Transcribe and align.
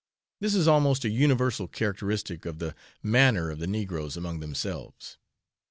This 0.39 0.55
is 0.55 0.67
almost 0.67 1.05
a 1.05 1.11
universal 1.11 1.67
characteristic 1.67 2.47
of 2.47 2.57
the 2.57 2.73
manner 3.03 3.51
of 3.51 3.59
the 3.59 3.67
negroes 3.67 4.17
among 4.17 4.39
themselves. 4.39 5.19